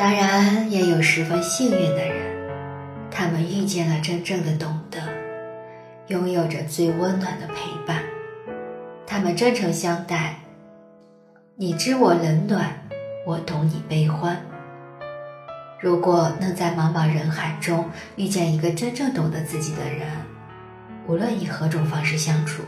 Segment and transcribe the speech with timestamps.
[0.00, 2.34] 当然，也有十分幸运的人，
[3.10, 4.98] 他们遇见了真正的懂得，
[6.06, 8.02] 拥有着最温暖的陪伴。
[9.06, 10.36] 他们真诚相待，
[11.54, 12.72] 你知我冷暖，
[13.26, 14.40] 我懂你悲欢。
[15.78, 17.84] 如果能在茫茫人海中
[18.16, 20.08] 遇见一个真正懂得自己的人，
[21.06, 22.62] 无论以何种方式相处，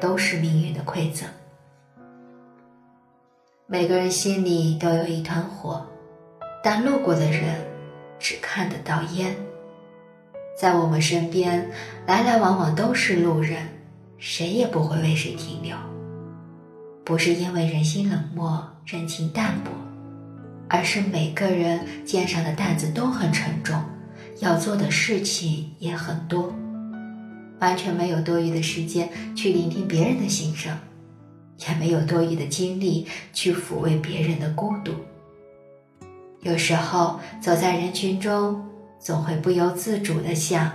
[0.00, 1.28] 都是命运的馈赠。
[3.66, 5.86] 每个人心里都有一团火，
[6.62, 7.56] 但路过的人
[8.18, 9.34] 只看得到烟。
[10.56, 11.68] 在我们身边，
[12.06, 13.66] 来来往往都是路人，
[14.18, 15.76] 谁也不会为谁停留。
[17.04, 19.70] 不是因为人心冷漠、人情淡薄，
[20.68, 23.82] 而是每个人肩上的担子都很沉重，
[24.38, 26.54] 要做的事情也很多，
[27.58, 30.72] 完全没有多余的时间去聆听别人的心声。
[31.68, 34.92] 也没有多余的精力去抚慰别人的孤独。
[36.42, 38.64] 有时候走在人群中，
[38.98, 40.72] 总会不由自主地想：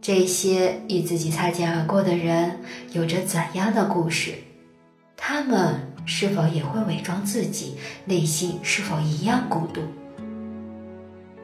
[0.00, 2.58] 这些与自己擦肩而过的人
[2.92, 4.34] 有着怎样的故事？
[5.16, 7.76] 他们是否也会伪装自己？
[8.04, 9.80] 内心是否一样孤独？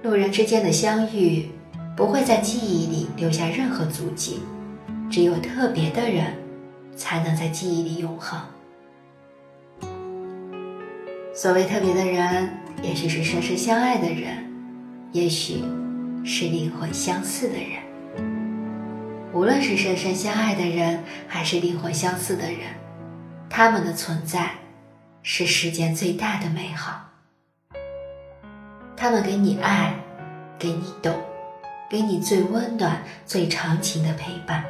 [0.03, 1.48] 路人之间的相遇，
[1.97, 4.41] 不会在记忆里留下任何足迹，
[5.11, 6.34] 只有特别的人。
[6.97, 8.41] 才能在记忆里永恒。
[11.37, 12.48] 所谓特别的人，
[12.83, 14.42] 也许是深深相爱的人，
[15.12, 15.62] 也许
[16.25, 17.83] 是灵魂相似的人。
[19.34, 22.61] 无论是深深相爱的人，还是灵魂相似的人，
[23.51, 24.53] 他们的存在
[25.23, 27.05] 是世间最大的美好。
[28.97, 29.95] 他们给你爱，
[30.59, 31.15] 给你懂，
[31.91, 34.65] 给你最温暖、最长情的陪伴。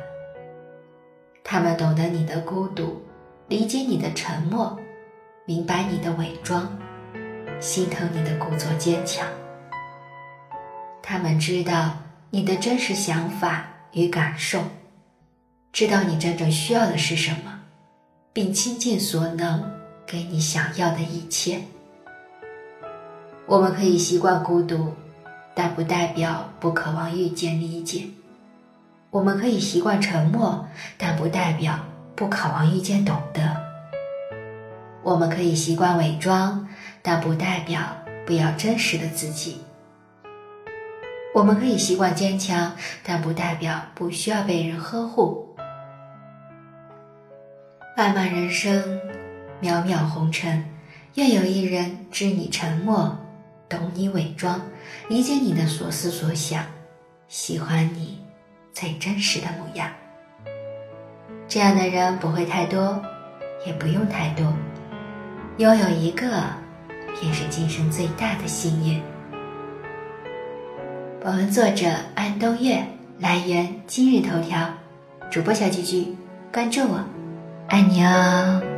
[1.45, 3.01] 他们懂得你的孤独，
[3.46, 4.77] 理解你的沉默，
[5.48, 6.68] 明白你的伪装，
[7.61, 9.24] 心疼你的故作坚强。
[11.01, 11.92] 他们知道
[12.30, 14.61] 你的真实想法与感受，
[15.73, 17.61] 知道你真正需要的是什么，
[18.33, 19.73] 并倾尽所能
[20.05, 21.61] 给你想要的一切。
[23.46, 24.92] 我们可以习惯孤独，
[25.55, 28.02] 但不代表不渴望遇见理解。
[29.11, 30.67] 我们可以习惯沉默，
[30.98, 31.79] 但不代表
[32.17, 33.42] 不渴望遇见懂得；
[35.06, 36.67] 我们可以习惯伪装，
[37.00, 37.80] 但不代表
[38.27, 39.52] 不要真实的自己；
[41.33, 42.72] 我们可以习惯坚强，
[43.05, 45.55] 但不代表不需要被人呵护。
[47.96, 48.83] 漫漫人生，
[49.62, 50.68] 渺渺红尘，
[51.14, 53.17] 愿有一人知你沉默，
[53.68, 54.61] 懂你伪装，
[55.08, 56.64] 理解你的所思所想，
[57.28, 58.18] 喜欢你。
[58.73, 59.88] 最真实的模样，
[61.46, 63.00] 这样的人不会太多，
[63.64, 64.52] 也不用太多，
[65.58, 66.27] 拥有一个，
[67.18, 69.00] 便是今生最大的幸运。
[71.18, 72.84] 本文作者安东月，
[73.18, 74.68] 来源今日头条，
[75.30, 76.14] 主播小菊菊，
[76.52, 77.02] 关注我，
[77.68, 78.76] 爱你哦。